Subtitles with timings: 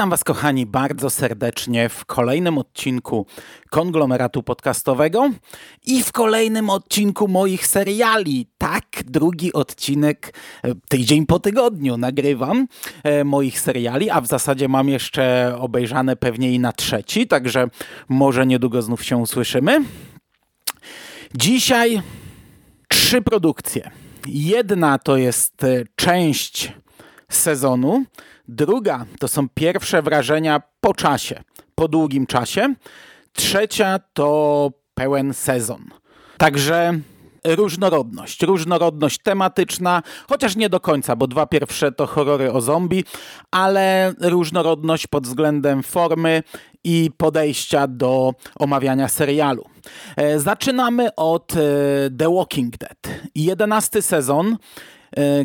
[0.00, 3.26] Witam Was, kochani, bardzo serdecznie w kolejnym odcinku
[3.70, 5.30] konglomeratu podcastowego
[5.86, 8.46] i w kolejnym odcinku moich seriali.
[8.58, 12.66] Tak, drugi odcinek e, tydzień po tygodniu nagrywam
[13.02, 17.66] e, moich seriali, a w zasadzie mam jeszcze obejrzane pewnie i na trzeci, także
[18.08, 19.84] może niedługo znów się usłyszymy.
[21.34, 22.02] Dzisiaj
[22.88, 23.90] trzy produkcje.
[24.26, 26.72] Jedna to jest e, część
[27.28, 28.04] sezonu,
[28.52, 31.42] Druga to są pierwsze wrażenia po czasie,
[31.74, 32.74] po długim czasie.
[33.32, 35.84] Trzecia to pełen sezon.
[36.38, 37.00] Także
[37.44, 43.04] różnorodność, różnorodność tematyczna, chociaż nie do końca, bo dwa pierwsze to horrory o zombie,
[43.50, 46.42] ale różnorodność pod względem formy
[46.84, 49.64] i podejścia do omawiania serialu.
[50.16, 51.56] E, zaczynamy od e,
[52.18, 53.20] The Walking Dead.
[53.34, 54.56] Jedenasty sezon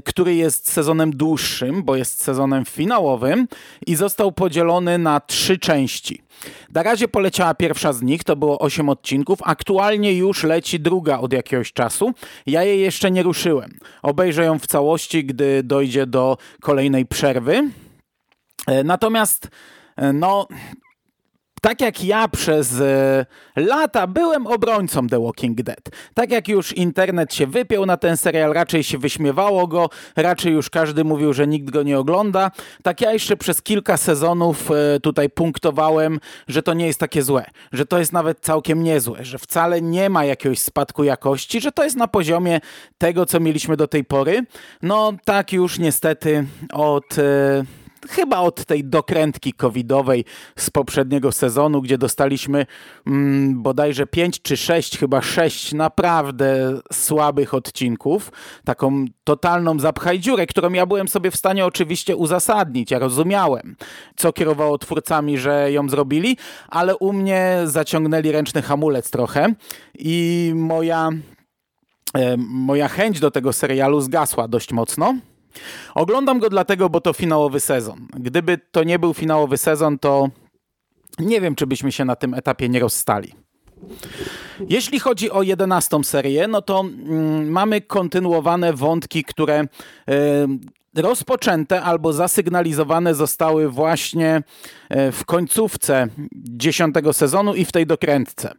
[0.05, 3.47] który jest sezonem dłuższym, bo jest sezonem finałowym
[3.87, 6.21] i został podzielony na trzy części.
[6.73, 9.39] Na razie poleciała pierwsza z nich, to było 8 odcinków.
[9.43, 12.13] Aktualnie już leci druga od jakiegoś czasu.
[12.45, 13.79] Ja jej jeszcze nie ruszyłem.
[14.01, 17.69] Obejrzę ją w całości, gdy dojdzie do kolejnej przerwy.
[18.67, 19.47] E, natomiast
[19.95, 20.47] e, no,
[21.65, 25.89] tak jak ja przez e, lata byłem obrońcą The Walking Dead.
[26.13, 30.69] Tak jak już internet się wypiął na ten serial, raczej się wyśmiewało go, raczej już
[30.69, 32.51] każdy mówił, że nikt go nie ogląda.
[32.83, 37.45] Tak ja jeszcze przez kilka sezonów e, tutaj punktowałem, że to nie jest takie złe,
[37.71, 41.83] że to jest nawet całkiem niezłe, że wcale nie ma jakiegoś spadku jakości, że to
[41.83, 42.59] jest na poziomie
[42.97, 44.45] tego, co mieliśmy do tej pory.
[44.81, 47.19] No tak już niestety od...
[47.19, 50.25] E, chyba od tej dokrętki covidowej
[50.55, 52.65] z poprzedniego sezonu, gdzie dostaliśmy
[53.07, 58.31] mm, bodajże 5 czy 6, chyba 6 naprawdę słabych odcinków.
[58.63, 62.91] Taką totalną zapchaj dziurę, którą ja byłem sobie w stanie oczywiście uzasadnić.
[62.91, 63.75] Ja rozumiałem,
[64.15, 66.37] co kierowało twórcami, że ją zrobili,
[66.67, 69.53] ale u mnie zaciągnęli ręczny hamulec trochę
[69.99, 71.09] i moja,
[72.13, 75.15] e, moja chęć do tego serialu zgasła dość mocno.
[75.95, 78.07] Oglądam go dlatego, bo to finałowy sezon.
[78.13, 80.29] Gdyby to nie był finałowy sezon, to
[81.19, 83.33] nie wiem, czy byśmy się na tym etapie nie rozstali.
[84.69, 92.13] Jeśli chodzi o jedenastą serię, no to mm, mamy kontynuowane wątki, które y, rozpoczęte albo
[92.13, 94.43] zasygnalizowane zostały właśnie
[94.89, 98.53] e, w końcówce dziesiątego sezonu i w tej dokrętce.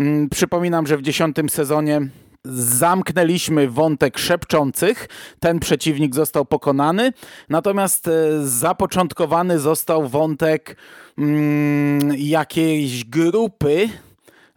[0.00, 2.00] Y, przypominam, że w dziesiątym sezonie
[2.44, 5.08] zamknęliśmy wątek szepczących.
[5.40, 7.12] Ten przeciwnik został pokonany.
[7.48, 8.12] Natomiast e,
[8.46, 10.76] zapoczątkowany został wątek
[11.18, 13.88] mm, jakiejś grupy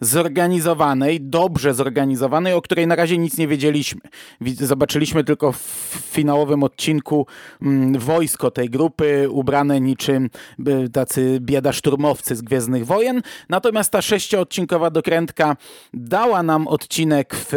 [0.01, 4.01] zorganizowanej, dobrze zorganizowanej, o której na razie nic nie wiedzieliśmy.
[4.59, 5.57] Zobaczyliśmy tylko w
[6.11, 7.27] finałowym odcinku
[7.61, 10.29] mm, wojsko tej grupy, ubrane niczym
[10.93, 13.21] tacy bieda szturmowcy z Gwiezdnych Wojen.
[13.49, 15.57] Natomiast ta sześcioodcinkowa dokrętka
[15.93, 17.51] dała nam odcinek w,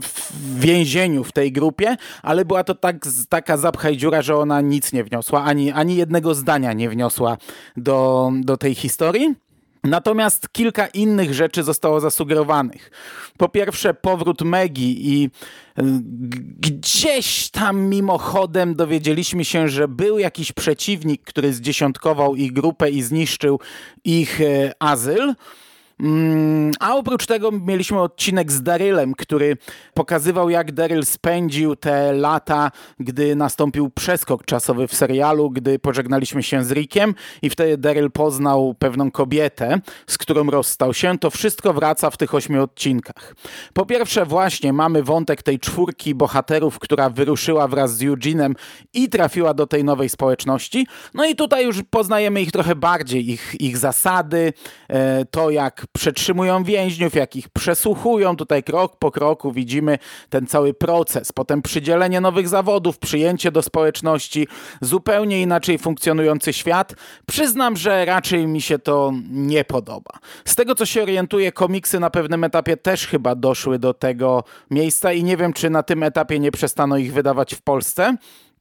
[0.00, 2.96] w więzieniu w tej grupie, ale była to tak,
[3.28, 7.36] taka zapchaj dziura, że ona nic nie wniosła, ani, ani jednego zdania nie wniosła
[7.76, 9.49] do, do tej historii.
[9.84, 12.90] Natomiast kilka innych rzeczy zostało zasugerowanych.
[13.38, 15.82] Po pierwsze, powrót Megi i y,
[16.58, 23.60] gdzieś tam mimochodem dowiedzieliśmy się, że był jakiś przeciwnik, który zdziesiątkował ich grupę i zniszczył
[24.04, 25.34] ich y, azyl.
[26.02, 29.56] Mm, a oprócz tego mieliśmy odcinek z Darylem, który
[29.94, 36.64] pokazywał, jak Daryl spędził te lata, gdy nastąpił przeskok czasowy w serialu, gdy pożegnaliśmy się
[36.64, 41.18] z Rickiem i wtedy Daryl poznał pewną kobietę, z którą rozstał się.
[41.18, 43.34] To wszystko wraca w tych ośmiu odcinkach.
[43.72, 48.54] Po pierwsze właśnie mamy wątek tej czwórki bohaterów, która wyruszyła wraz z Eugene'em
[48.94, 50.86] i trafiła do tej nowej społeczności.
[51.14, 54.52] No i tutaj już poznajemy ich trochę bardziej, ich, ich zasady,
[54.88, 58.36] e, to jak przetrzymują więźniów, jak ich przesłuchują.
[58.36, 59.98] Tutaj krok po kroku widzimy
[60.30, 61.32] ten cały proces.
[61.32, 64.48] Potem przydzielenie nowych zawodów, przyjęcie do społeczności,
[64.80, 66.94] zupełnie inaczej funkcjonujący świat.
[67.26, 70.10] Przyznam, że raczej mi się to nie podoba.
[70.44, 75.12] Z tego co się orientuję, komiksy na pewnym etapie też chyba doszły do tego miejsca
[75.12, 78.16] i nie wiem, czy na tym etapie nie przestano ich wydawać w Polsce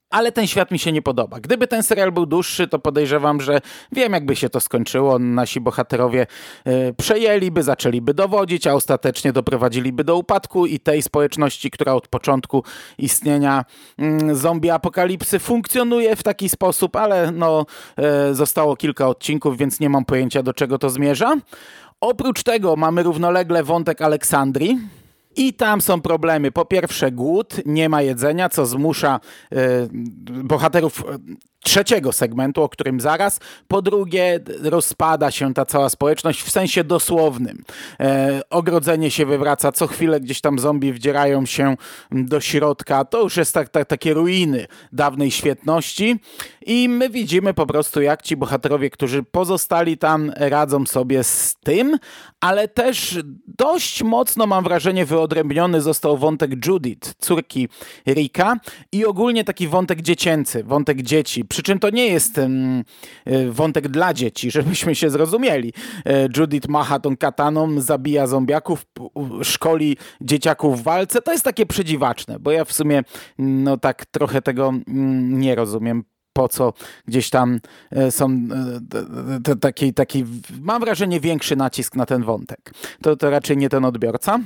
[0.10, 1.40] ale ten świat mi się nie podoba.
[1.40, 3.62] Gdyby ten serial był dłuższy, to podejrzewam, że
[3.92, 5.20] wiem, jakby się to skończyło.
[5.20, 6.28] Nasi bohaterowie
[6.68, 12.64] y, przejęliby, zaczęliby dowodzić, a ostatecznie doprowadziliby do upadku i tej społeczności, która od początku
[12.98, 13.66] istnienia
[14.32, 17.66] y, zombie apokalipsy funkcjonuje w taki sposób, ale no,
[18.32, 21.36] y, zostało kilka odcinków, więc nie mam pojęcia, do czego to zmierza.
[22.02, 24.80] Oprócz tego mamy równolegle wątek Aleksandrii,
[25.36, 26.52] i tam są problemy.
[26.52, 29.20] Po pierwsze, głód, nie ma jedzenia, co zmusza
[29.54, 29.58] y,
[30.44, 31.04] bohaterów
[31.64, 33.40] trzeciego segmentu, o którym zaraz.
[33.68, 37.64] Po drugie, rozpada się ta cała społeczność w sensie dosłownym.
[38.00, 41.76] E, ogrodzenie się wywraca, co chwilę gdzieś tam zombie wdzierają się
[42.12, 43.06] do środka.
[43.06, 46.20] To już jest tak, tak, takie ruiny dawnej świetności.
[46.66, 51.98] I my widzimy po prostu, jak ci bohaterowie, którzy pozostali tam, radzą sobie z tym,
[52.40, 57.70] ale też dość mocno, mam wrażenie, wyodrębniony został wątek Judith, córki
[58.08, 58.56] Rika
[58.92, 61.46] i ogólnie taki wątek dziecięcy, wątek dzieci.
[61.60, 62.84] Przy czym to nie jest um,
[63.50, 65.74] wątek dla dzieci, żebyśmy się zrozumieli.
[66.06, 68.86] E, Judith macha tą kataną, zabija zombiaków,
[69.44, 71.22] szkoli dzieciaków w walce.
[71.22, 73.04] To jest takie przedziwaczne, bo ja w sumie
[73.38, 76.04] no tak trochę tego mm, nie rozumiem
[76.34, 76.74] po co
[77.08, 77.60] gdzieś tam
[77.92, 78.48] e, są
[79.52, 80.26] e, taki, taki,
[80.62, 82.72] mam wrażenie, większy nacisk na ten wątek.
[83.02, 84.40] To, to raczej nie ten odbiorca.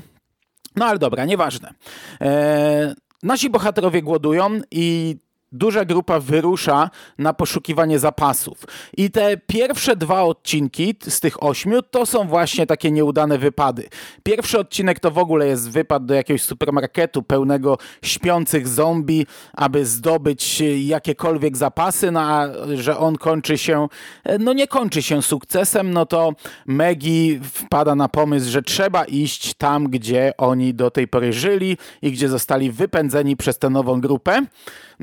[0.76, 1.74] No ale dobra, nieważne.
[2.22, 5.18] E, nasi bohaterowie głodują i
[5.54, 8.58] duża grupa wyrusza na poszukiwanie zapasów.
[8.98, 13.90] I te pierwsze dwa odcinki z tych ośmiu to są właśnie takie nieudane wypady.
[14.24, 20.64] Pierwszy odcinek to w ogóle jest wypad do jakiegoś supermarketu pełnego śpiących zombie, aby zdobyć
[20.78, 23.88] jakiekolwiek zapasy, no a że on kończy się,
[24.40, 26.34] no nie kończy się sukcesem, no to
[26.66, 32.12] Maggie wpada na pomysł, że trzeba iść tam, gdzie oni do tej pory żyli i
[32.12, 34.42] gdzie zostali wypędzeni przez tę nową grupę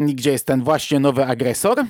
[0.06, 1.84] gdzie jest ten właśnie nowy agresor.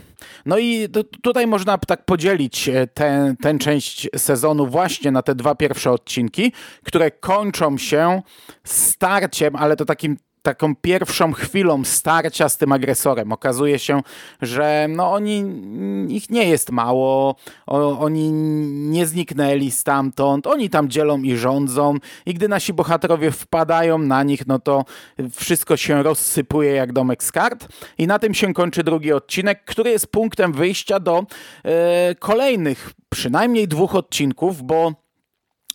[0.47, 0.89] No i
[1.23, 6.53] tutaj można tak podzielić e, tę ten część sezonu właśnie na te dwa pierwsze odcinki,
[6.85, 8.23] które kończą się
[8.65, 13.33] starciem, ale to takim taką pierwszą chwilą starcia z tym agresorem.
[13.33, 14.01] Okazuje się,
[14.43, 15.45] że no oni,
[16.09, 18.33] ich nie jest mało, o, oni
[18.91, 21.95] nie zniknęli stamtąd, oni tam dzielą i rządzą.
[22.27, 24.85] I gdy nasi bohaterowie wpadają na nich, no to
[25.33, 27.69] wszystko się rozsypuje jak domek z kart.
[27.99, 31.25] I na tym się kończy drugi odcinek, który jest punktem wyjścia do
[31.65, 34.93] e, kolejnych przynajmniej dwóch odcinków, bo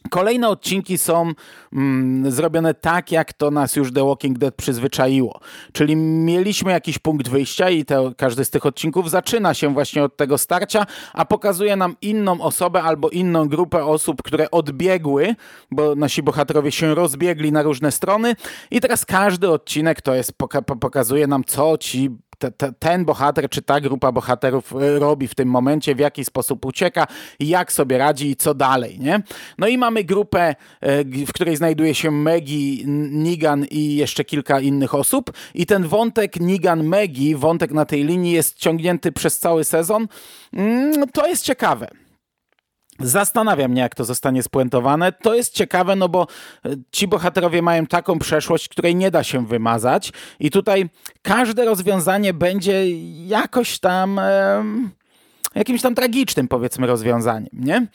[0.10, 1.32] Kolejne odcinki są
[1.74, 5.40] mm, zrobione tak, jak to nas już The Walking Dead przyzwyczaiło.
[5.74, 10.18] Czyli mieliśmy jakiś punkt wyjścia i te, każdy z tych odcinków zaczyna się właśnie od
[10.18, 15.36] tego starcia, a pokazuje nam inną osobę albo inną grupę osób, które odbiegły,
[15.72, 18.36] bo nasi bohaterowie się rozbiegli na różne strony
[18.72, 22.10] i teraz każdy odcinek to jest, poka pokazuje nam, co ci
[22.46, 26.26] te, te, ten bohater czy ta grupa bohaterów y, robi w tym momencie, w jaki
[26.26, 27.08] sposób ucieka,
[27.40, 29.00] jak sobie radzi i co dalej.
[29.00, 29.22] Nie?
[29.58, 34.96] No i mamy grupę, y, w której znajduje się Maggie, Nigan i jeszcze kilka innych
[34.96, 40.08] osób i ten wątek Nigan-Maggie, wątek na tej linii jest ciągnięty przez cały sezon.
[40.54, 42.05] Mm, to jest ciekawe.
[43.00, 45.12] Zastanawiam mnie, jak to zostanie spuentowane.
[45.12, 46.28] To jest ciekawe, no bo
[46.66, 50.90] e, ci bohaterowie mają taką przeszłość, której nie da się wymazać, i tutaj
[51.22, 52.86] każde rozwiązanie będzie
[53.28, 54.22] jakoś tam.
[55.56, 57.88] Jakimś tam tragicznym, powiedzmy, rozwiązaniem, nie?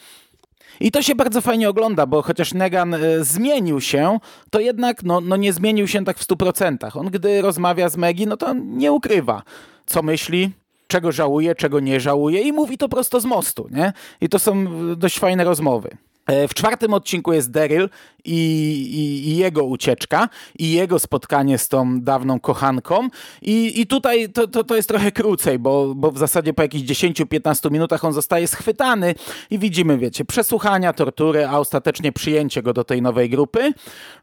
[0.80, 4.18] I to się bardzo fajnie ogląda, bo chociaż Negan e, zmienił się,
[4.50, 6.98] to jednak no, no nie zmienił się tak w 100%.
[6.98, 9.42] On, gdy rozmawia z Megi, no to nie ukrywa,
[9.86, 10.50] co myśli,
[10.90, 13.92] czego żałuje, czego nie żałuje i mówi to prosto z mostu, nie?
[14.20, 14.66] I to są
[14.96, 15.96] dość fajne rozmowy.
[16.30, 17.88] E, w czwartym odcinku jest Daryl
[18.24, 20.28] i, i, i, jego ucieczka
[20.58, 23.08] i jego spotkanie z tą dawną kochanką
[23.42, 27.02] i, i tutaj to, to, to jest trochę krócej, bo, bo w zasadzie po jakichś
[27.02, 29.14] 10-15 minutach on zostaje schwytany
[29.50, 33.72] i widzimy, wiecie, przesłuchania, tortury, a ostatecznie przyjęcie go do tej nowej grupy.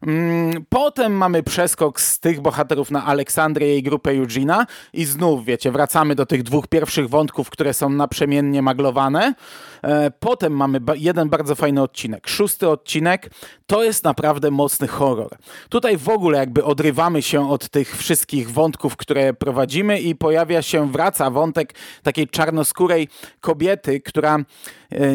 [0.02, 5.72] Mm, potem mamy przeskok z tych bohaterów na Aleksandrię i grupę Eugena i znów, wiecie,
[5.72, 9.34] wracamy do tych dwóch pierwszych wątków, które są naprzemiennie maglowane.
[9.82, 12.28] E, potem mamy jeden bardzo fajny odcinek.
[12.28, 13.30] Szósty odcinek
[13.66, 15.36] to jest naprawdę mocny horror.
[15.68, 20.92] Tutaj w ogóle jakby odrywamy się od tych wszystkich wątków, które prowadzimy i pojawia się,
[20.92, 23.08] wraca wątek takiej czarnoskórej
[23.40, 24.38] kobiety, która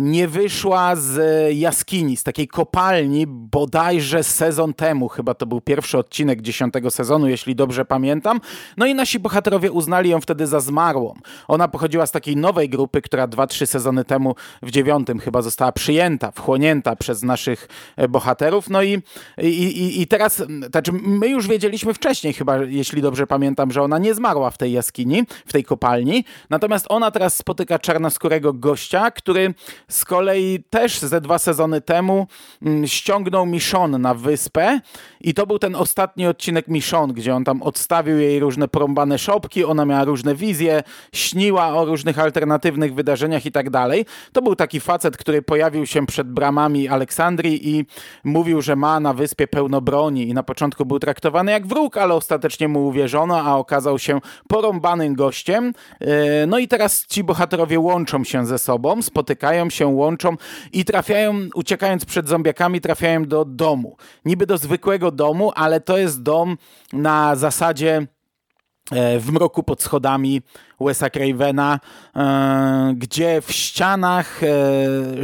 [0.02, 1.20] nie wyszła z
[1.56, 5.08] jaskini, z takiej kopalni bodajże sezon temu.
[5.08, 8.42] Chyba to był pierwszy odcinek dziesiątego sezonu, jeśli dobrze pamiętam.
[8.78, 11.14] No i nasi bohaterowie uznali ją wtedy za zmarłą.
[11.48, 15.72] Ona pochodziła z takiej nowej grupy, która dwa, trzy sezony temu w dziewiątym chyba została
[15.72, 18.70] przyjęta, wchłonięta przez naszych e, bohaterów.
[18.70, 19.02] No i,
[19.42, 24.14] i, i teraz, znaczy my już wiedzieliśmy wcześniej chyba, jeśli dobrze pamiętam, że ona nie
[24.14, 29.54] zmarła w tej jaskini, w tej kopalni, natomiast ona teraz spotyka czarnoskórego gościa, który
[29.88, 32.28] z kolei też ze dwa sezony temu
[32.62, 34.80] mm, ściągnął Michonne na wyspę
[35.22, 39.66] i to był ten ostatni odcinek Michonne, gdzie on tam odstawił jej różne porąbane szopki,
[39.66, 44.06] ona miała różne wizje, śniła o różnych alternatywnych wydarzeniach i tak dalej.
[44.32, 47.86] To był taki facet, który pojawił się przed bramami Aleksandrii i
[48.24, 52.14] mówił, że ma na wyspie pełno broni i na początku był traktowany jak wróg, ale
[52.14, 55.74] ostatecznie mu uwierzono, a okazał się porąbanym gościem.
[56.00, 60.36] E, no i teraz ci bohaterowie łączą się ze sobą, spotykają się, łączą
[60.74, 63.98] i trafiają, uciekając przed zombiakami, trafiają do domu.
[64.26, 66.58] Niby do zwykłego domu, ale to jest dom
[66.94, 68.08] na zasadzie
[68.92, 70.42] e, w mroku pod schodami
[70.82, 71.80] Wesa Cravena,
[72.16, 74.48] e, gdzie w ścianach e,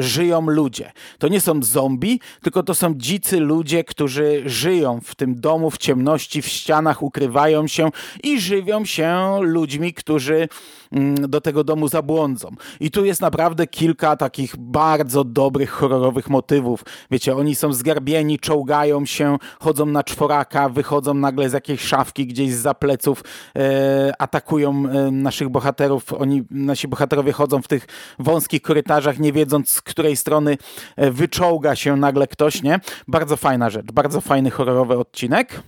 [0.04, 0.92] żyją ludzie.
[1.18, 5.78] To nie są zombie, tylko to są dzicy ludzie, którzy żyją w tym domu, w
[5.78, 7.90] ciemności, w ścianach, ukrywają się
[8.24, 10.48] i żywią się ludźmi, którzy
[10.92, 12.50] mm, do tego domu zabłądzą.
[12.80, 16.84] I tu jest naprawdę kilka takich bardzo dobrych, horrorowych motywów.
[17.12, 22.54] Wiecie, oni są zgarbieni, czołgają się, chodzą na czworaka, wychodzą nagle z jakiejś szafki gdzieś
[22.54, 23.24] za pleców,
[23.56, 27.88] e, atakują naszych naszych bohaterów, oni, nasi bohaterowie chodzą w tych
[28.20, 30.58] wąskich korytarzach, nie wiedząc, z której strony
[30.96, 32.80] e, wyczołga się nagle ktoś, nie?
[33.08, 35.62] Bardzo fajna rzecz, bardzo fajny horrorowy odcinek.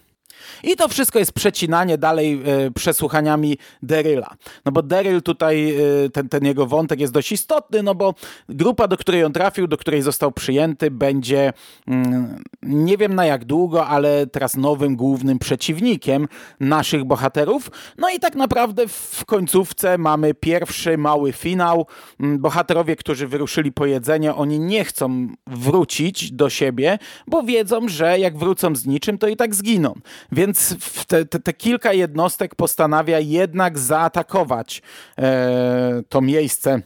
[0.63, 4.35] I to wszystko jest przecinanie dalej e, przesłuchaniami Deryla.
[4.65, 8.13] No bo Deryl tutaj, e, ten, ten jego wątek jest dość istotny, no bo
[8.49, 11.53] grupa, do której on trafił, do której został przyjęty, będzie
[11.87, 16.27] mm, nie wiem na jak długo, ale teraz nowym głównym przeciwnikiem
[16.59, 17.71] naszych bohaterów.
[17.97, 21.87] No i tak naprawdę w końcówce mamy pierwszy mały finał.
[22.19, 28.19] Mm, bohaterowie, którzy wyruszyli po jedzenie, oni nie chcą wrócić do siebie, bo wiedzą, że
[28.19, 29.93] jak wrócą z niczym, to i tak zginą.
[30.31, 30.75] Więc
[31.07, 34.81] te, te, te kilka jednostek postanawia jednak zaatakować
[35.17, 36.81] e, to miejsce,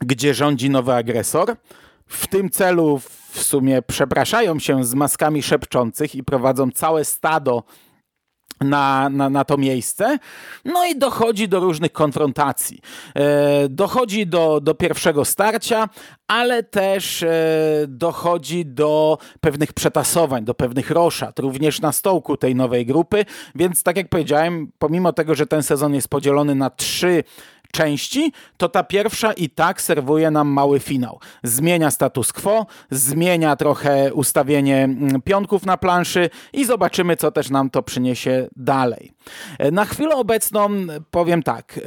[0.00, 1.56] gdzie rządzi nowy agresor.
[2.06, 2.98] W tym celu
[3.30, 7.62] w sumie przepraszają się z maskami szepczących i prowadzą całe stado
[8.60, 10.18] na, na, na to miejsce.
[10.64, 12.80] No i dochodzi do różnych konfrontacji.
[13.14, 15.88] E, dochodzi do, do pierwszego starcia,
[16.28, 17.28] ale też e,
[17.88, 23.24] dochodzi do pewnych przetasowań, do pewnych roszad, również na stołku tej nowej grupy.
[23.54, 27.24] Więc tak jak powiedziałem, pomimo tego, że ten sezon jest podzielony na trzy
[27.72, 31.20] części, to ta pierwsza i tak serwuje nam mały finał.
[31.42, 37.70] Zmienia status quo, zmienia trochę ustawienie mm, pionków na planszy i zobaczymy, co też nam
[37.70, 39.12] to przyniesie dalej.
[39.58, 40.68] E, na chwilę obecną
[41.10, 41.80] powiem tak, e,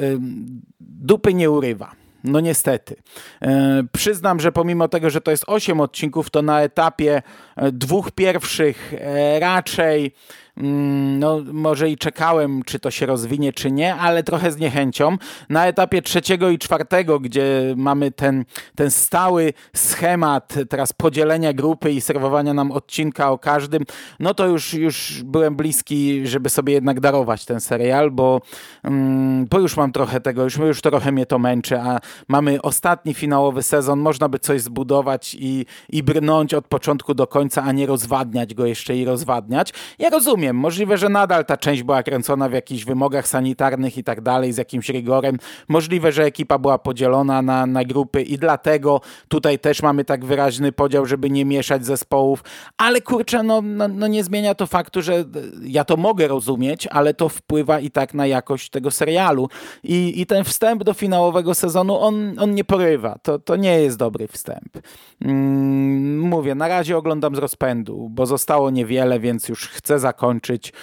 [0.80, 1.92] dupy nie urywa.
[2.25, 2.96] No niestety.
[3.42, 7.22] E, przyznam, że pomimo tego, że to jest 8 odcinków, to na etapie
[7.71, 8.93] dwóch pierwszych
[9.39, 10.13] raczej
[10.57, 15.17] Mm, no może i czekałem, czy to się rozwinie, czy nie, ale trochę z niechęcią.
[15.50, 18.45] Na etapie trzeciego i czwartego, gdzie mamy ten,
[18.75, 23.83] ten stały schemat teraz podzielenia grupy i serwowania nam odcinka o każdym,
[24.19, 28.41] no to już, już byłem bliski, żeby sobie jednak darować ten serial, bo,
[28.83, 33.13] mm, bo już mam trochę tego, już, już trochę mnie to męczy, a mamy ostatni
[33.13, 37.86] finałowy sezon, można by coś zbudować i, i brnąć od początku do końca, a nie
[37.86, 39.74] rozwadniać go jeszcze i rozwadniać.
[40.00, 40.56] Ja rozumiem.
[40.56, 44.58] Możliwe, że nadal ta część była kręcona w jakichś wymogach sanitarnych i tak dalej, z
[44.58, 45.38] jakimś rygorem.
[45.68, 50.72] Możliwe, że ekipa była podzielona na, na grupy i dlatego tutaj też mamy tak wyraźny
[50.72, 52.44] podział, żeby nie mieszać zespołów.
[52.78, 55.24] Ale kurczę, no, no, no nie zmienia to faktu, że
[55.62, 59.50] ja to mogę rozumieć, ale to wpływa i tak na jakość tego serialu.
[59.84, 63.18] I, i ten wstęp do finałowego sezonu, on, on nie porywa.
[63.24, 64.78] To, to nie jest dobry wstęp.
[65.22, 70.74] Mm, mówię, na razie oglądam z rozpędu, bo zostało niewiele, więc już chcę zakończyć.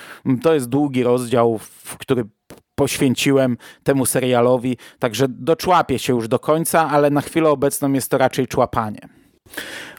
[0.42, 2.24] To jest długi rozdział, w który
[2.74, 8.18] poświęciłem temu serialowi, także doczłapię się już do końca, ale na chwilę obecną jest to
[8.18, 9.08] raczej człapanie.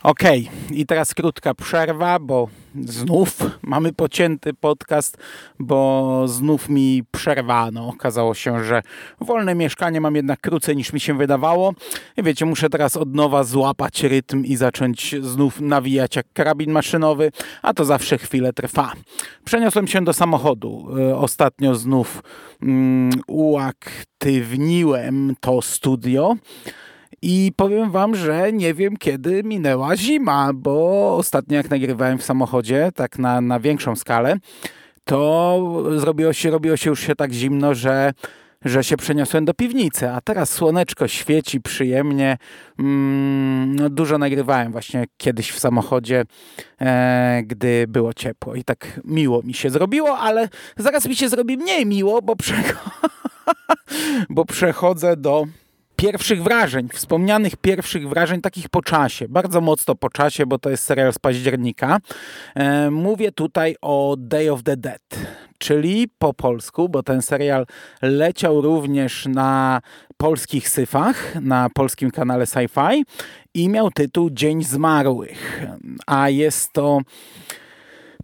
[0.04, 0.44] Okay.
[0.72, 2.48] i teraz krótka przerwa, bo
[2.86, 5.18] znów mamy pocięty podcast,
[5.60, 7.88] bo znów mi przerwano.
[7.88, 8.82] Okazało się, że
[9.22, 11.74] wolne mieszkanie mam jednak krócej niż mi się wydawało.
[12.18, 17.32] I wiecie, muszę teraz od nowa złapać rytm i zacząć znów nawijać jak karabin maszynowy,
[17.62, 18.94] a to zawsze chwilę trwa.
[19.46, 20.88] Przeniosłem się do samochodu.
[21.00, 22.24] E, ostatnio znów
[22.62, 26.36] um, uaktywniłem to studio.
[27.26, 32.90] I powiem wam, że nie wiem kiedy minęła zima, bo ostatnio jak nagrywałem w samochodzie,
[32.96, 34.36] tak na, na większą skalę,
[35.04, 35.60] to
[35.98, 38.14] zrobiło się, robiło się już się tak zimno, że
[38.66, 42.38] że się przeniosłem do piwnicy, a teraz słoneczko świeci przyjemnie.
[42.80, 46.24] Mm, no, dużo nagrywałem właśnie kiedyś w samochodzie,
[46.82, 51.58] e, gdy było ciepło i tak miło mi się zrobiło, ale zaraz mi się zrobi
[51.58, 52.92] mniej miło, bo, przecho
[54.30, 55.46] bo przechodzę do
[56.04, 60.84] pierwszych wrażeń, wspomnianych pierwszych wrażeń, takich po czasie, bardzo mocno po czasie, bo to jest
[60.84, 61.98] serial z października.
[62.56, 65.02] E, mówię tutaj o Day of the Dead,
[65.58, 67.66] czyli po polsku, bo ten serial
[68.02, 69.82] leciał również na
[70.18, 73.04] polskich syfach, na polskim kanale Sci-Fi
[73.54, 75.66] i miał tytuł Dzień Zmarłych,
[76.06, 77.00] a jest to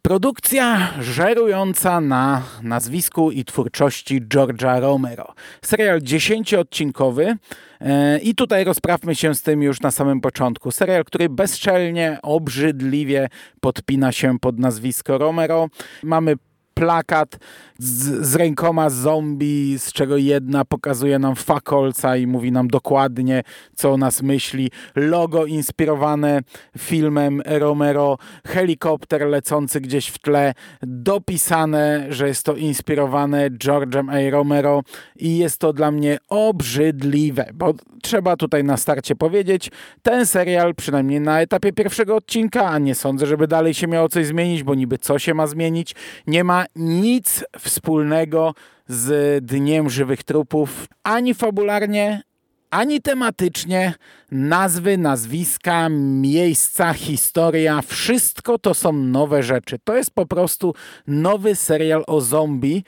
[0.01, 5.33] Produkcja żerująca na nazwisku i twórczości George'a Romero.
[5.61, 7.35] Serial dziesięcioodcinkowy
[7.81, 10.71] e, i tutaj rozprawmy się z tym już na samym początku.
[10.71, 13.29] Serial, który bezczelnie, obrzydliwie
[13.59, 15.67] podpina się pod nazwisko Romero.
[16.03, 16.35] Mamy
[16.79, 17.37] plakat
[17.77, 23.43] z, z rękoma zombie, z czego jedna pokazuje nam fakolca i mówi nam dokładnie,
[23.75, 24.71] co o nas myśli.
[24.95, 26.41] Logo inspirowane
[26.77, 28.17] filmem Romero,
[28.47, 34.31] helikopter lecący gdzieś w tle, dopisane, że jest to inspirowane George'em A.
[34.31, 34.83] Romero
[35.15, 39.71] i jest to dla mnie obrzydliwe, bo trzeba tutaj na starcie powiedzieć,
[40.01, 44.25] ten serial, przynajmniej na etapie pierwszego odcinka, a nie sądzę, żeby dalej się miało coś
[44.25, 45.95] zmienić, bo niby co się ma zmienić,
[46.27, 48.53] nie ma nic wspólnego
[48.87, 52.21] z Dniem Żywych Trupów, ani fabularnie,
[52.69, 53.93] ani tematycznie.
[54.31, 59.77] Nazwy, nazwiska, miejsca, historia, wszystko to są nowe rzeczy.
[59.83, 60.73] To jest po prostu
[61.07, 62.83] nowy serial o zombie.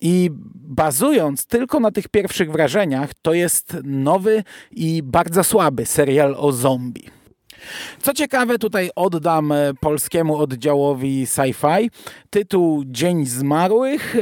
[0.00, 6.52] I bazując tylko na tych pierwszych wrażeniach, to jest nowy i bardzo słaby serial o
[6.52, 7.23] zombie.
[8.02, 11.90] Co ciekawe, tutaj oddam e, polskiemu oddziałowi sci-fi.
[12.30, 14.20] Tytuł Dzień Zmarłych e,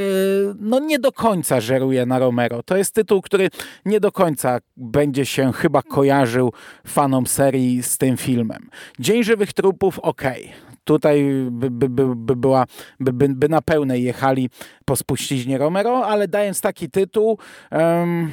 [0.60, 2.62] no nie do końca żeruje na Romero.
[2.62, 3.48] To jest tytuł, który
[3.84, 6.52] nie do końca będzie się chyba kojarzył
[6.86, 8.70] fanom serii z tym filmem.
[8.98, 10.22] Dzień Żywych Trupów, ok.
[10.84, 12.66] Tutaj by, by, by, by była,
[13.00, 14.50] by, by, by na pełnej jechali
[14.84, 17.38] po spuściźnie Romero, ale dając taki tytuł,
[17.70, 18.30] um,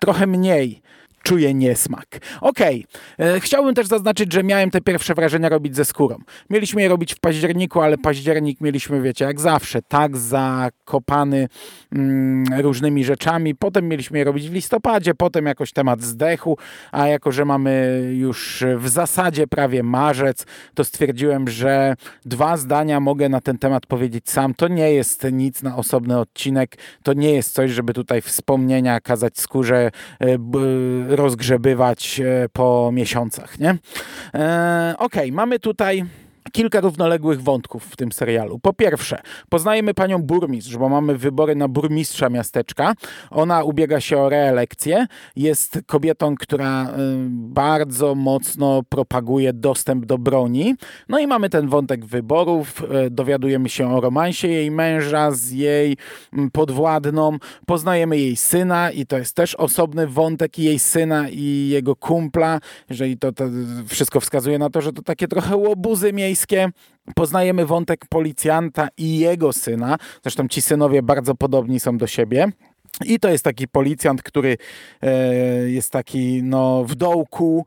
[0.00, 0.82] trochę mniej
[1.26, 2.06] czuję niesmak.
[2.40, 3.34] Okej, okay.
[3.34, 6.16] E, chciałbym też zaznaczyć, że miałem te pierwsze wrażenia robić ze skórą.
[6.50, 11.48] Mieliśmy je robić w październiku, ale październik mieliśmy, wiecie, jak zawsze, tak zakopany
[11.92, 13.54] mm, różnymi rzeczami.
[13.54, 16.56] Potem mieliśmy je robić w listopadzie, potem jakoś temat zdechł,
[16.92, 23.28] a jako, że mamy już w zasadzie prawie marzec, to stwierdziłem, że dwa zdania mogę
[23.28, 24.54] na ten temat powiedzieć sam.
[24.54, 29.38] To nie jest nic na osobny odcinek, to nie jest coś, żeby tutaj wspomnienia kazać
[29.38, 30.38] skórze e,
[31.16, 33.78] rozgrzebywać e, po miesiącach, nie?
[34.34, 36.04] E, Okej, okay, mamy tutaj
[36.52, 38.58] kilka równoległych wątków w tym serialu.
[38.58, 42.94] Po pierwsze, poznajemy panią burmistrz, bo mamy wybory na burmistrza miasteczka.
[43.30, 45.06] Ona ubiega się o reelekcję.
[45.36, 46.90] Jest kobietą, która y,
[47.30, 50.74] bardzo mocno propaguje dostęp do broni.
[51.08, 52.82] No i mamy ten wątek wyborów.
[53.06, 55.96] Y, dowiadujemy się o romansie jej męża z jej
[56.32, 57.38] mm, podwładną.
[57.66, 62.60] Poznajemy jej syna i to jest też osobny wątek jej syna i jego kumpla.
[62.90, 63.44] Jeżeli to, to
[63.88, 66.12] wszystko wskazuje na to, że to takie trochę łobuzy
[67.14, 69.98] Poznajemy wątek policjanta i jego syna.
[70.22, 72.52] Zresztą ci synowie bardzo podobni są do siebie.
[73.04, 74.56] I to jest taki policjant, który
[75.02, 75.24] e,
[75.70, 77.66] jest taki no, w dołku,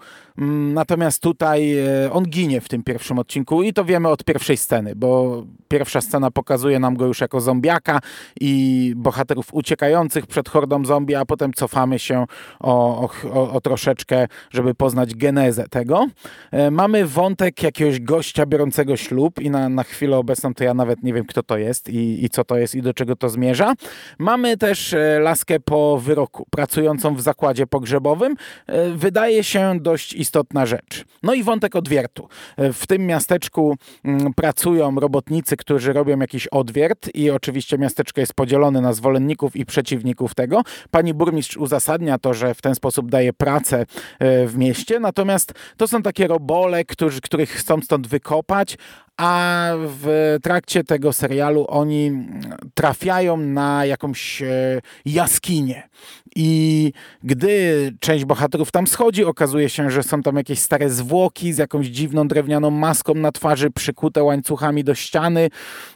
[0.73, 4.95] natomiast tutaj e, on ginie w tym pierwszym odcinku i to wiemy od pierwszej sceny,
[4.95, 7.99] bo pierwsza scena pokazuje nam go już jako zombiaka
[8.41, 12.25] i bohaterów uciekających przed hordą zombie, a potem cofamy się
[12.59, 16.07] o, o, o troszeczkę, żeby poznać genezę tego.
[16.51, 21.03] E, mamy wątek jakiegoś gościa biorącego ślub i na, na chwilę obecną to ja nawet
[21.03, 23.73] nie wiem kto to jest i, i co to jest i do czego to zmierza.
[24.19, 28.35] Mamy też laskę po wyroku, pracującą w zakładzie pogrzebowym,
[28.67, 30.28] e, wydaje się dość istotna
[30.63, 31.05] rzecz.
[31.23, 32.27] No i wątek odwiertu.
[32.57, 38.81] W tym miasteczku mm, pracują robotnicy, którzy robią jakiś odwiert i oczywiście miasteczko jest podzielone
[38.81, 40.61] na zwolenników i przeciwników tego.
[40.91, 43.85] Pani burmistrz uzasadnia to, że w ten sposób daje pracę
[44.19, 48.77] e, w mieście, natomiast to są takie robole, którzy, których chcą stąd wykopać,
[49.19, 52.27] a w trakcie tego serialu oni
[52.73, 55.89] trafiają na jakąś e, jaskinię.
[56.35, 56.91] I
[57.23, 61.87] gdy część bohaterów tam schodzi, okazuje się, że są tam jakieś stare zwłoki z jakąś
[61.87, 65.49] dziwną drewnianą maską na twarzy, przykute łańcuchami do ściany.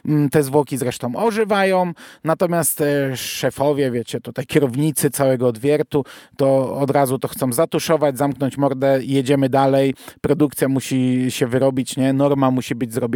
[0.04, 1.92] Mm, te zwłoki zresztą ożywają,
[2.24, 6.04] natomiast e, szefowie, wiecie, tutaj kierownicy całego odwiertu,
[6.36, 9.94] to od razu to chcą zatuszować, zamknąć mordę, jedziemy dalej.
[10.20, 12.12] Produkcja musi się wyrobić, nie?
[12.12, 13.13] Norma musi być zrobiona.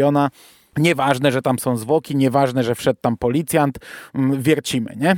[0.77, 3.79] Nieważne, że tam są zwłoki, nieważne, że wszedł tam policjant,
[4.15, 5.17] mm, wiercimy, nie?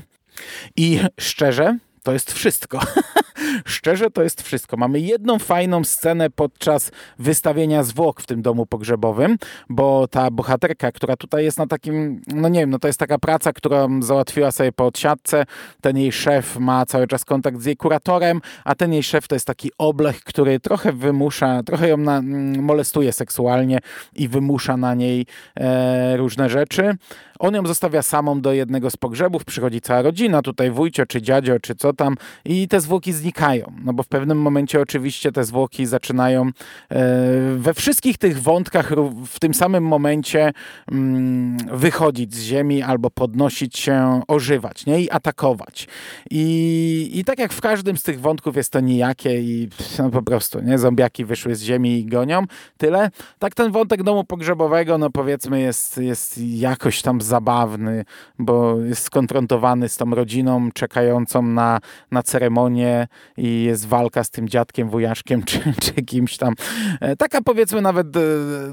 [0.77, 2.81] I szczerze, to jest wszystko.
[3.67, 4.77] Szczerze to jest wszystko.
[4.77, 9.37] Mamy jedną fajną scenę podczas wystawienia zwłok w tym domu pogrzebowym,
[9.69, 13.19] bo ta bohaterka, która tutaj jest na takim, no nie wiem, no to jest taka
[13.19, 15.47] praca, którą załatwiła sobie po odsiadce.
[15.81, 19.35] Ten jej szef ma cały czas kontakt z jej kuratorem, a ten jej szef to
[19.35, 23.79] jest taki oblech, który trochę wymusza, trochę ją na, mm, molestuje seksualnie
[24.17, 26.97] i wymusza na niej e, różne rzeczy.
[27.41, 31.61] On ją zostawia samą do jednego z pogrzebów, przychodzi cała rodzina, tutaj wujcio czy dziadzio
[31.61, 33.73] czy co tam i te zwłoki znikają.
[33.85, 36.53] No bo w pewnym momencie oczywiście te zwłoki zaczynają e,
[37.57, 38.93] we wszystkich tych wątkach
[39.27, 40.53] w tym samym momencie
[40.93, 45.01] mm, wychodzić z ziemi albo podnosić się, ożywać nie?
[45.01, 45.89] i atakować.
[46.31, 50.23] I, I tak jak w każdym z tych wątków jest to nijakie i no po
[50.23, 50.79] prostu nie?
[50.79, 52.45] zombiaki wyszły z ziemi i gonią,
[52.79, 53.11] tyle.
[53.39, 58.05] Tak ten wątek domu pogrzebowego, no powiedzmy jest, jest jakoś tam zabawny,
[58.39, 64.49] bo jest skonfrontowany z tą rodziną czekającą na, na ceremonię i jest walka z tym
[64.49, 66.55] dziadkiem, wujaszkiem czy, czy kimś tam.
[67.01, 68.21] E, taka powiedzmy nawet e,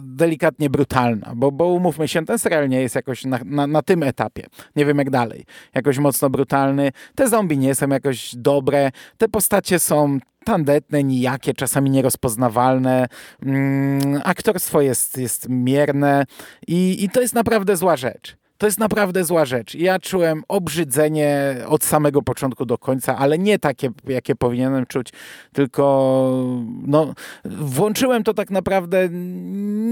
[0.01, 4.03] delikatnie brutalna, bo, bo umówmy się, ten serial nie jest jakoś na, na, na tym
[4.03, 4.43] etapie.
[4.75, 5.45] Nie wiem jak dalej.
[5.73, 6.91] Jakoś mocno brutalny.
[7.15, 8.91] Te zombie nie są jakoś dobre.
[9.17, 13.07] Te postacie są tandetne, nijakie, czasami nierozpoznawalne.
[13.43, 16.25] Mm, aktorstwo jest, jest mierne
[16.67, 18.37] i, i to jest naprawdę zła rzecz.
[18.57, 19.75] To jest naprawdę zła rzecz.
[19.75, 25.07] Ja czułem obrzydzenie od samego początku do końca, ale nie takie, jakie powinienem czuć,
[25.53, 27.13] tylko no,
[27.45, 29.09] włączyłem to tak naprawdę,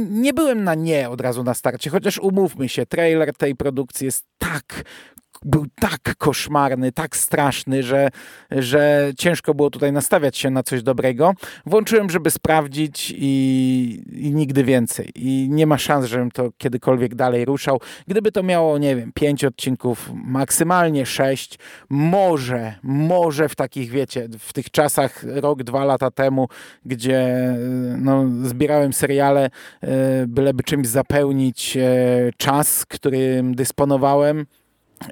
[0.10, 4.26] nie byłem na nie od razu na starcie, chociaż umówmy się, trailer tej produkcji jest
[4.38, 4.84] tak
[5.46, 8.10] był tak koszmarny, tak straszny, że,
[8.52, 11.34] że ciężko było tutaj nastawiać się na coś dobrego.
[11.66, 15.12] Włączyłem, żeby sprawdzić i, i nigdy więcej.
[15.16, 17.82] I nie ma szans, żebym to kiedykolwiek dalej ruszał.
[18.08, 24.54] Gdyby to miało, nie wiem, pięć odcinków, maksymalnie sześć, może, może w takich, wiecie, w
[24.54, 26.48] tych czasach rok, dwa lata temu,
[26.86, 27.36] gdzie
[27.98, 29.50] no, zbierałem seriale,
[29.82, 31.86] e, byleby czymś zapełnić e,
[32.38, 34.46] czas, którym dysponowałem,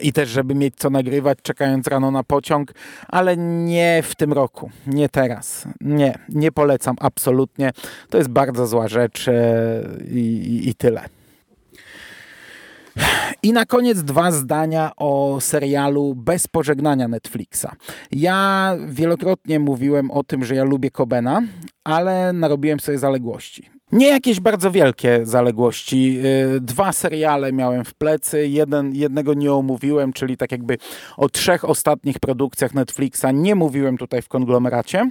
[0.02, 2.74] i też, żeby mieć co nagrywać, czekając rano na pociąg,
[3.08, 5.68] ale nie w tym roku, nie teraz.
[5.82, 7.72] Nie, nie polecam absolutnie.
[8.10, 9.34] To jest bardzo zła rzecz e,
[10.12, 11.02] i, i, i tyle.
[13.44, 17.68] I na koniec dwa zdania o serialu Bez pożegnania Netflixa.
[18.12, 21.42] Ja wielokrotnie mówiłem o tym, że ja lubię Kobena,
[21.84, 23.73] ale narobiłem sobie zaległości.
[23.94, 26.20] Nie jakieś bardzo wielkie zaległości.
[26.56, 30.78] Y, dwa seriale miałem w plecy, jeden, jednego nie omówiłem, czyli tak jakby
[31.18, 35.10] o trzech ostatnich produkcjach Netflixa nie mówiłem tutaj w konglomeracie.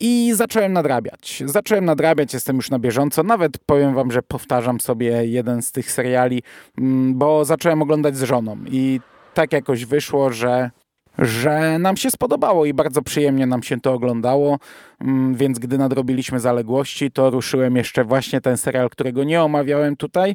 [0.00, 1.42] I zacząłem nadrabiać.
[1.46, 3.22] Zacząłem nadrabiać, jestem już na bieżąco.
[3.22, 6.42] Nawet powiem wam, że powtarzam sobie jeden z tych seriali,
[6.78, 8.56] mm, bo zacząłem oglądać z żoną.
[8.70, 9.00] I
[9.34, 10.70] tak jakoś wyszło, że
[11.18, 14.58] że nam się spodobało i bardzo przyjemnie nam się to oglądało.
[15.02, 20.34] Mm, więc gdy nadrobiliśmy zaległości, to ruszyłem jeszcze właśnie ten serial, którego nie omawiałem tutaj,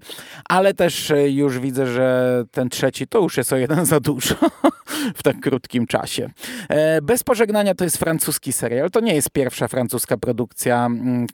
[0.49, 4.35] ale też e, już widzę, że ten trzeci to już jest o jeden za dużo
[5.17, 6.29] w tak krótkim czasie.
[6.69, 10.85] E, Bez pożegnania to jest francuski serial, to nie jest pierwsza francuska produkcja.
[10.85, 11.27] Mm,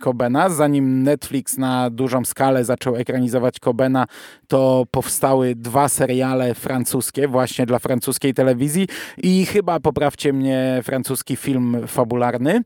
[0.49, 4.05] Zanim Netflix na dużą skalę zaczął ekranizować Kobena,
[4.47, 11.77] to powstały dwa seriale francuskie właśnie dla francuskiej telewizji i chyba, poprawcie mnie, francuski film
[11.87, 12.61] fabularny.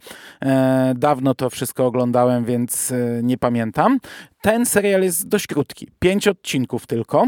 [0.96, 4.00] Dawno to wszystko oglądałem, więc e, nie pamiętam.
[4.42, 5.88] Ten serial jest dość krótki.
[6.00, 7.28] Pięć odcinków tylko.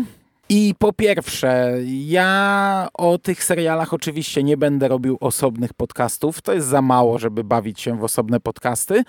[0.52, 6.42] I po pierwsze, ja o tych serialach oczywiście nie będę robił osobnych podcastów.
[6.42, 9.04] To jest za mało, żeby bawić się w osobne podcasty,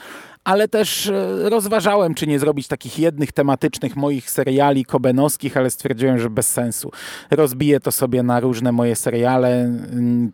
[0.44, 6.18] ale też e, rozważałem, czy nie zrobić takich jednych tematycznych moich seriali kobenowskich, ale stwierdziłem,
[6.18, 6.90] że bez sensu.
[7.30, 9.80] Rozbiję to sobie na różne moje seriale,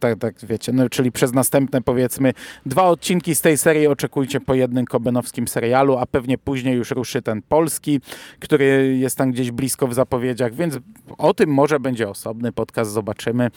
[0.00, 2.32] tak, tak wiecie, no, czyli przez następne powiedzmy
[2.66, 7.22] dwa odcinki z tej serii oczekujcie po jednym kobenowskim serialu, a pewnie później już ruszy
[7.22, 8.00] ten polski,
[8.40, 10.78] który jest tam gdzieś blisko w zapowiedziach, więc
[11.18, 13.50] o tym może będzie osobny podcast, zobaczymy,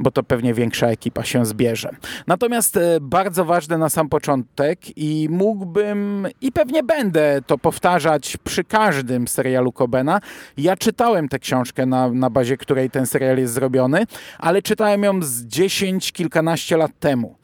[0.00, 1.90] bo to pewnie większa ekipa się zbierze.
[2.26, 8.36] Natomiast e, bardzo ważne na sam początek i mógłby mógłbym i pewnie będę to powtarzać
[8.36, 10.20] przy każdym serialu Cobena.
[10.56, 14.06] Ja czytałem tę książkę, na, na bazie której ten serial jest zrobiony,
[14.38, 17.39] ale czytałem ją z 10, kilkanaście lat temu.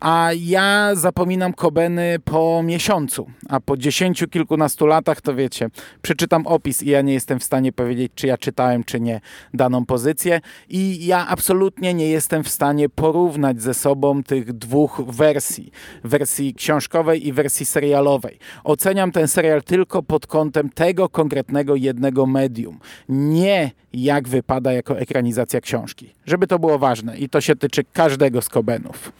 [0.00, 5.68] A ja zapominam Kobeny po miesiącu, a po dziesięciu, kilkunastu latach to wiecie,
[6.02, 9.20] przeczytam opis i ja nie jestem w stanie powiedzieć, czy ja czytałem, czy nie
[9.54, 10.40] daną pozycję.
[10.68, 15.72] I ja absolutnie nie jestem w stanie porównać ze sobą tych dwóch wersji.
[16.04, 18.38] Wersji książkowej i wersji serialowej.
[18.64, 22.78] Oceniam ten serial tylko pod kątem tego konkretnego jednego medium.
[23.08, 26.14] Nie jak wypada jako ekranizacja książki.
[26.26, 29.12] Żeby to było ważne i to się tyczy każdego z Kobenów.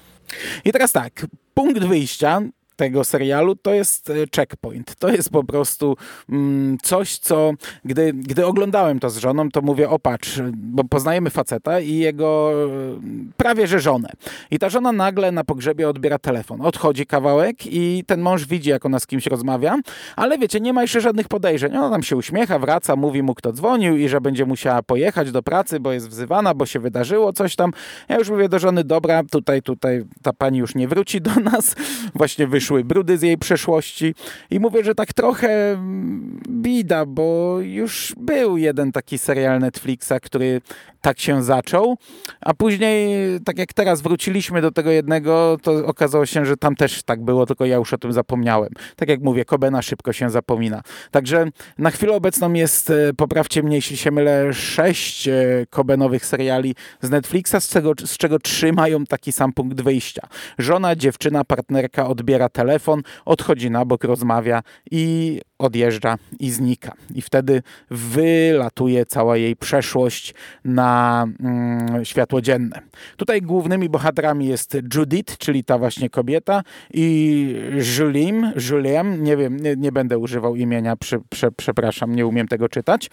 [0.65, 2.41] I teraz tak, punkt wyjścia
[2.79, 4.95] tego serialu to jest e, checkpoint.
[4.97, 5.97] To jest po prostu
[6.29, 7.53] mm, coś, co
[7.85, 13.01] gdy, gdy oglądałem to z żoną, to mówię, opatrz, bo poznajemy faceta i jego e,
[13.37, 14.09] prawie że żonę.
[14.51, 16.61] I ta żona nagle na pogrzebie odbiera telefon.
[16.61, 19.77] Odchodzi kawałek i ten mąż widzi, jak ona z kimś rozmawia,
[20.17, 21.77] ale wiecie, nie ma jeszcze żadnych podejrzeń.
[21.77, 25.43] Ona tam się uśmiecha, wraca, mówi mu, kto dzwonił i że będzie musiała pojechać do
[25.43, 27.73] pracy, bo jest wzywana, bo się wydarzyło coś tam.
[28.09, 31.77] Ja już mówię do żony, dobra, tutaj, tutaj ta pani już nie wróci do nas.
[32.15, 34.15] Właśnie wyszło wyszły brudy z jej przeszłości
[34.51, 40.61] i mówię, że tak trochę mm, bida, bo już był jeden taki serial Netflixa, który
[41.01, 41.97] tak się zaczął,
[42.41, 47.03] a później, tak jak teraz wróciliśmy do tego jednego, to okazało się, że tam też
[47.03, 48.71] tak było, tylko ja już o tym zapomniałem.
[48.97, 50.83] Tak jak mówię, Kobena szybko się zapomina.
[51.11, 51.47] Także
[51.79, 55.35] na chwilę obecną jest, e, poprawcie mnie, jeśli się mylę, sześć e,
[55.71, 60.29] Kobenowych seriali z Netflixa, z czego, z czego trzy mają taki sam punkt wyjścia.
[60.59, 66.93] Żona, dziewczyna, partnerka odbiera telefon, odchodzi na bok, rozmawia i odjeżdża i znika.
[67.15, 72.81] I wtedy wylatuje cała jej przeszłość na mm, światło dzienne.
[73.17, 76.63] Tutaj głównymi bohaterami jest Judith, czyli ta właśnie kobieta
[76.95, 77.55] i
[77.99, 82.69] Julim, Juliem, nie wiem, nie, nie będę używał imienia, prze, prze, przepraszam, nie umiem tego
[82.69, 83.11] czytać.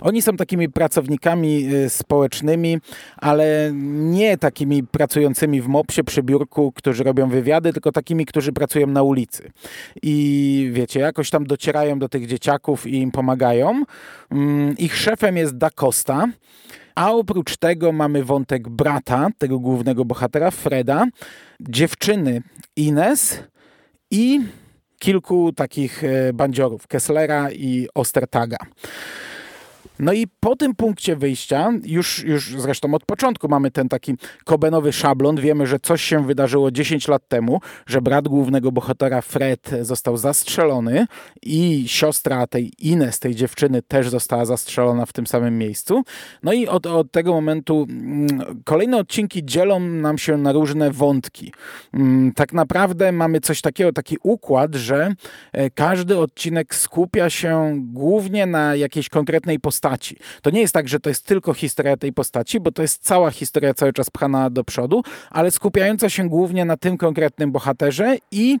[0.00, 2.78] Oni są takimi pracownikami y, społecznymi,
[3.16, 8.86] ale nie takimi pracującymi w MOPSie przy biurku, którzy robią wywiady, tylko takimi, którzy pracują
[8.86, 9.50] na ulicy.
[10.02, 13.82] I wiecie, jakoś tam docierają do tych dzieciaków i im pomagają.
[14.30, 16.26] Mm, ich szefem jest Da Costa.
[16.94, 21.06] A oprócz tego mamy wątek brata, tego głównego bohatera, Freda,
[21.60, 22.42] dziewczyny
[22.76, 23.42] Ines
[24.10, 24.40] i
[24.98, 28.56] kilku takich e, bandziorów, Kesslera i Ostertaga.
[29.98, 34.92] No i po tym punkcie wyjścia, już, już zresztą od początku mamy ten taki kobenowy
[34.92, 40.16] szablon, wiemy, że coś się wydarzyło 10 lat temu, że brat głównego bohatera Fred został
[40.16, 41.06] zastrzelony
[41.42, 46.02] i siostra tej Ines, tej dziewczyny też została zastrzelona w tym samym miejscu.
[46.42, 51.52] No i od, od tego momentu mm, kolejne odcinki dzielą nam się na różne wątki.
[51.94, 55.14] Mm, tak naprawdę mamy coś takiego, taki układ, że
[55.52, 60.16] e, każdy odcinek skupia się głównie na jakiejś konkretnej postaci postaci.
[60.42, 63.30] To nie jest tak, że to jest tylko historia tej postaci, bo to jest cała
[63.30, 68.58] historia cały czas pchana do przodu, ale skupiająca się głównie na tym konkretnym bohaterze i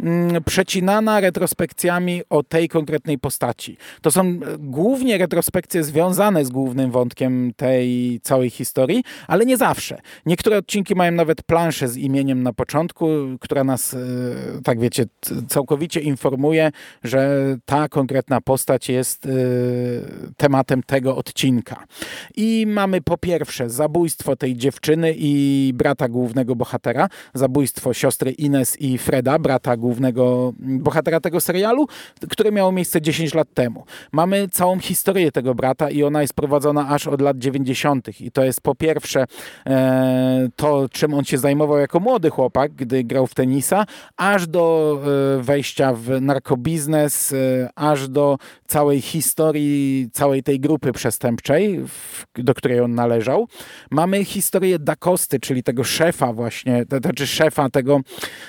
[0.00, 3.76] mm, przecinana retrospekcjami o tej konkretnej postaci.
[4.02, 10.00] To są e, głównie retrospekcje związane z głównym wątkiem tej całej historii, ale nie zawsze.
[10.26, 13.06] Niektóre odcinki mają nawet planszę z imieniem na początku,
[13.40, 13.98] która nas, e,
[14.64, 15.04] tak wiecie,
[15.48, 16.70] całkowicie informuje,
[17.04, 17.30] że
[17.64, 19.30] ta konkretna postać jest e,
[20.36, 21.84] tematem tematem tego odcinka.
[22.36, 28.98] I mamy po pierwsze zabójstwo tej dziewczyny i brata głównego bohatera, zabójstwo siostry Ines i
[28.98, 31.86] Freda, brata głównego bohatera tego serialu,
[32.30, 33.84] które miało miejsce 10 lat temu.
[34.12, 38.20] Mamy całą historię tego brata i ona jest prowadzona aż od lat 90.
[38.20, 39.24] I to jest po pierwsze
[39.66, 44.98] e, to, czym on się zajmował jako młody chłopak, gdy grał w tenisa, aż do
[45.38, 51.84] e, wejścia w narkobiznes, e, aż do całej historii, całej tej grupy przestępczej,
[52.34, 53.48] do której on należał.
[53.90, 58.00] Mamy historię Dakosty, czyli tego szefa właśnie, to znaczy szefa tego,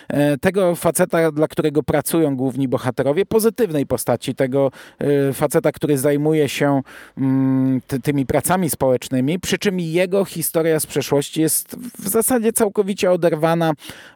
[0.08, 6.50] e, tego faceta, dla którego pracują główni bohaterowie, pozytywnej postaci, tego e, faceta, który zajmuje
[6.50, 6.82] się
[7.18, 13.74] mm, tymi pracami społecznymi, przy czym jego historia z przeszłości jest w zasadzie całkowicie oderwana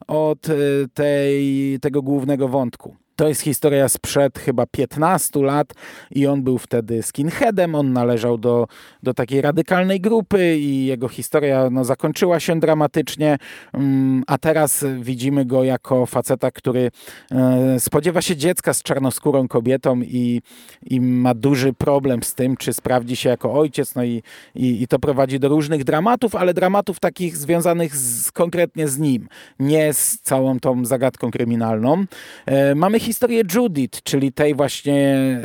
[0.07, 0.53] od e,
[0.93, 3.04] tej, tego głównego wątku.
[3.15, 5.73] To jest historia sprzed chyba 15 lat
[6.11, 8.67] i on był wtedy skinheadem, on należał do,
[9.03, 13.37] do takiej radykalnej grupy i jego historia no, zakończyła się dramatycznie,
[13.73, 16.91] mm, a teraz widzimy go jako faceta, który
[17.31, 20.41] e, spodziewa się dziecka z czarnoskórą kobietą i,
[20.85, 24.23] i ma duży problem z tym, czy sprawdzi się jako ojciec, no i,
[24.55, 29.27] i, i to prowadzi do różnych dramatów, ale dramatów takich związanych z, konkretnie z nim,
[29.59, 32.05] nie z całą tą zagadką kryminalną.
[32.45, 35.37] E, mamy historię Judith, czyli tej właśnie e,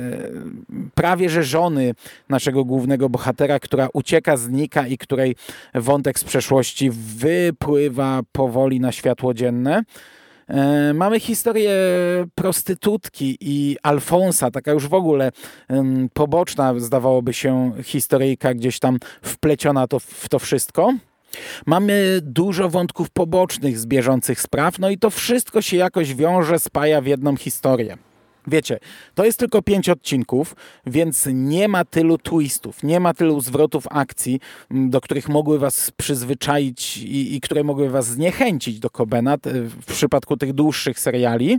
[0.94, 1.94] prawie że żony
[2.28, 5.36] naszego głównego bohatera, która ucieka, znika i której
[5.74, 9.82] wątek z przeszłości wypływa powoli na światło dzienne.
[10.48, 11.72] E, mamy historię
[12.34, 15.32] prostytutki i Alfonsa, taka już w ogóle
[16.12, 20.92] poboczna, zdawałoby się, historyjka gdzieś tam wpleciona to, w to wszystko.
[21.66, 27.00] Mamy dużo wątków pobocznych z bieżących spraw, no i to wszystko się jakoś wiąże, spaja
[27.00, 27.96] w jedną historię.
[28.46, 28.78] Wiecie,
[29.14, 34.40] to jest tylko pięć odcinków, więc nie ma tylu twistów, nie ma tylu zwrotów akcji,
[34.70, 39.36] do których mogły was przyzwyczaić i, i które mogły was zniechęcić do Kobena
[39.80, 41.58] w przypadku tych dłuższych seriali.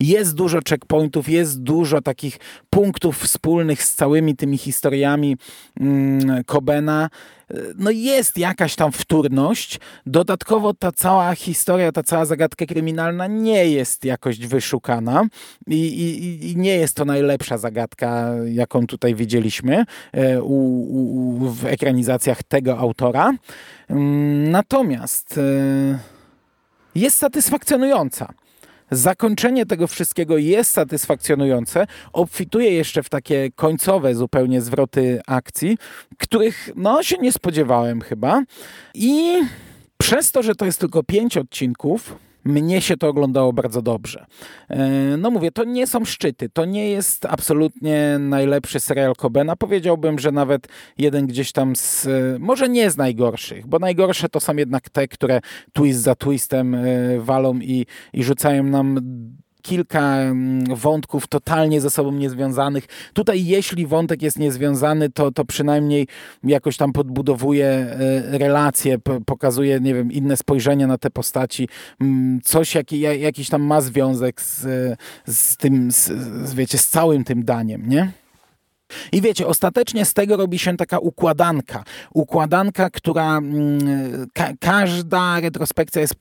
[0.00, 2.38] Jest dużo checkpointów, jest dużo takich
[2.70, 5.36] punktów wspólnych z całymi tymi historiami
[5.80, 7.10] mm, Kobena
[7.76, 9.80] no jest jakaś tam wtórność.
[10.06, 15.26] Dodatkowo ta cała historia, ta cała zagadka kryminalna nie jest jakoś wyszukana
[15.66, 21.64] i, i, i nie jest to najlepsza zagadka, jaką tutaj widzieliśmy e, u, u, w
[21.64, 23.32] ekranizacjach tego autora.
[23.88, 25.98] Mm, natomiast e,
[26.94, 28.32] jest satysfakcjonująca.
[28.90, 31.86] Zakończenie tego wszystkiego jest satysfakcjonujące.
[32.12, 35.78] Obfituje jeszcze w takie końcowe zupełnie zwroty akcji,
[36.18, 38.42] których no się nie spodziewałem chyba.
[38.94, 39.40] I
[39.98, 44.26] przez to, że to jest tylko pięć odcinków, mnie się to oglądało bardzo dobrze.
[44.68, 49.56] E, no mówię, to nie są szczyty, to nie jest absolutnie najlepszy serial Cobena.
[49.56, 54.56] Powiedziałbym, że nawet jeden gdzieś tam z, może nie z najgorszych, bo najgorsze to są
[54.56, 55.40] jednak te, które
[55.72, 56.80] twist za twistem e,
[57.18, 59.00] walą i, i rzucają nam
[59.62, 62.86] kilka mm, wątków totalnie ze sobą niezwiązanych.
[63.12, 66.06] Tutaj jeśli wątek jest niezwiązany, to, to przynajmniej
[66.44, 71.68] jakoś tam podbudowuje e, relacje, pokazuje, nie wiem, inne spojrzenie na te postaci.
[72.00, 74.66] Mm, coś, jaki, jakiś tam ma związek z,
[75.26, 78.19] z tym, z, wiecie, z całym tym daniem, nie?
[79.12, 81.84] I wiecie, ostatecznie z tego robi się taka układanka.
[82.14, 86.14] Układanka, która mm, ka każda retrospekcja jest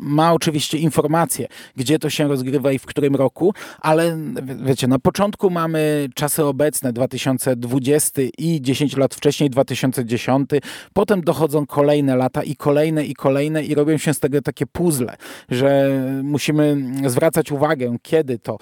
[0.00, 1.46] ma oczywiście informacje,
[1.76, 4.18] gdzie to się rozgrywa i w którym roku, ale
[4.64, 10.50] wiecie, na początku mamy czasy obecne 2020 i 10 lat wcześniej 2010,
[10.92, 15.16] potem dochodzą kolejne lata i kolejne i kolejne i robią się z tego takie puzzle,
[15.48, 15.90] że
[16.22, 18.58] musimy zwracać uwagę, kiedy to,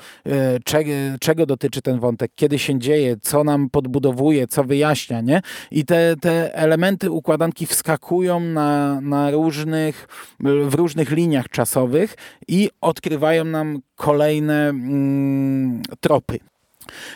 [0.64, 2.87] czego, czego dotyczy ten wątek, kiedy się dzieje,
[3.22, 5.42] co nam podbudowuje, co wyjaśnia, nie?
[5.70, 10.08] I te, te elementy układanki wskakują na, na różnych
[10.40, 12.14] w różnych liniach czasowych
[12.48, 16.38] i odkrywają nam kolejne mm, tropy.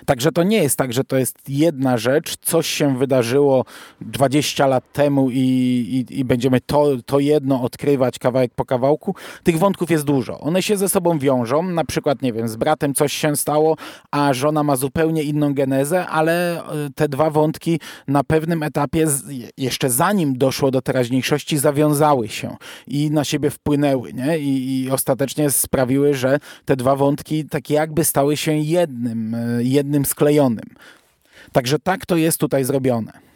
[0.07, 3.65] Także to nie jest tak, że to jest jedna rzecz, coś się wydarzyło
[4.01, 9.15] 20 lat temu i, i, i, będziemy to, to jedno odkrywać kawałek po kawałku.
[9.43, 10.41] Tych wątków jest dużo.
[10.41, 11.63] One się ze sobą wiążą.
[11.63, 13.77] Na przykład, nie wiem, z bratem coś się stało,
[14.11, 19.07] a żona ma zupełnie inną genezę, ale e, te dwa wątki na pewnym etapie,
[19.57, 22.57] jeszcze zanim doszło do teraźniejszości, zawiązały się
[22.87, 24.13] i na siebie wpłynęły.
[24.13, 24.39] Nie?
[24.39, 30.05] I, i ostatecznie sprawiły, że te dwa wątki tak jakby stały się jednym e, jednym
[30.05, 30.69] sklejonym.
[31.53, 33.32] Także tak to jest tutaj zrobione.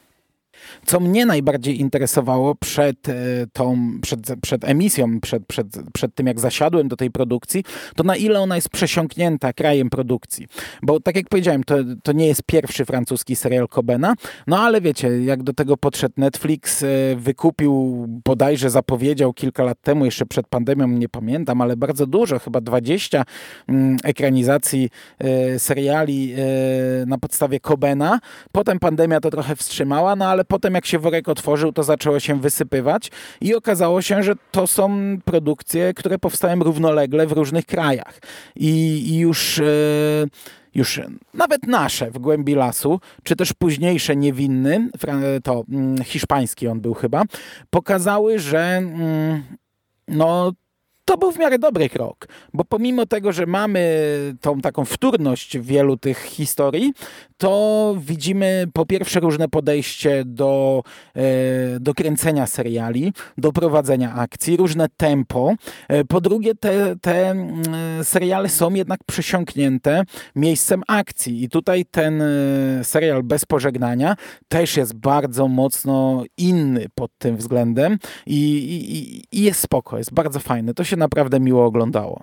[0.86, 3.14] Co mnie najbardziej interesowało przed, e,
[3.52, 7.64] tą, przed, przed emisją, przed, przed, przed tym jak zasiadłem do tej produkcji,
[7.96, 10.46] to na ile ona jest przesiąknięta krajem produkcji.
[10.82, 14.14] Bo tak jak powiedziałem, to, to nie jest pierwszy francuski serial Cobena,
[14.46, 20.04] no ale wiecie, jak do tego podszedł Netflix, e, wykupił, bodajże zapowiedział kilka lat temu,
[20.04, 23.24] jeszcze przed pandemią, nie pamiętam, ale bardzo dużo, chyba 20
[23.68, 26.34] mm, ekranizacji e, seriali
[27.06, 28.20] na podstawie Cobena.
[28.52, 32.40] Potem pandemia to trochę wstrzymała, no ale potem jak się worek otworzył, to zaczęło się
[32.40, 38.18] wysypywać i okazało się, że to są produkcje, które powstają równolegle w różnych krajach.
[38.56, 38.70] I,
[39.08, 39.58] i już...
[39.58, 40.28] Yy,
[40.74, 41.00] już
[41.34, 44.90] nawet nasze w głębi lasu, czy też późniejsze niewinny,
[45.44, 47.22] to mm, hiszpański on był chyba,
[47.70, 49.42] pokazały, że mm,
[50.08, 50.52] no
[51.06, 53.80] to był w miarę dobry krok, bo pomimo tego, że mamy
[54.40, 56.92] tą taką wtórność wielu tych historii,
[57.36, 60.82] to widzimy po pierwsze różne podejście do,
[61.16, 65.54] e, do kręcenia seriali, do prowadzenia akcji, różne tempo.
[65.88, 67.64] E, po drugie, te, te mm,
[68.04, 70.02] seriale są jednak przesiąknięte
[70.36, 74.16] miejscem akcji i tutaj ten e, serial Bez Pożegnania
[74.48, 80.40] też jest bardzo mocno inny pod tym względem i, i, i jest spoko, jest bardzo
[80.40, 80.74] fajny.
[80.74, 82.22] To się naprawdę miło oglądało.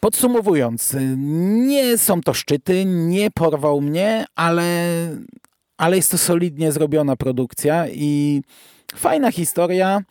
[0.00, 0.96] Podsumowując,
[1.66, 4.88] nie są to szczyty, nie porwał mnie, ale,
[5.76, 8.42] ale jest to solidnie zrobiona produkcja i
[8.94, 10.02] fajna historia.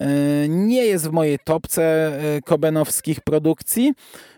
[0.00, 0.08] E,
[0.48, 3.92] nie jest w mojej topce e, kobenowskich produkcji,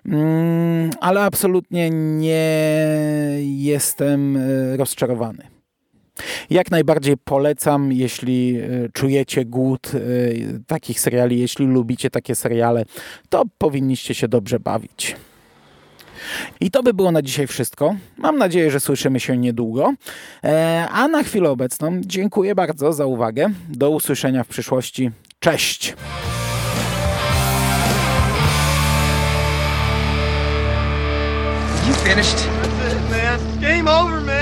[0.07, 2.57] mm, ale absolutnie nie
[3.41, 5.62] jestem e, rozczarowany.
[6.51, 9.99] Jak najbardziej polecam, jeśli e, czujecie głód e,
[10.67, 12.85] takich seriali, jeśli lubicie takie seriale,
[13.29, 15.17] to powinniście się dobrze bawić.
[16.61, 17.97] I to by było na dzisiaj wszystko.
[18.17, 19.95] Mam nadzieję, że słyszymy się niedługo.
[20.45, 23.51] E, a na chwilę obecną dziękuję bardzo za uwagę.
[23.69, 25.11] Do usłyszenia w przyszłości.
[25.41, 25.95] Cześć!
[32.05, 32.37] finished?
[32.37, 33.61] That's it, man.
[33.61, 34.42] Game over, man.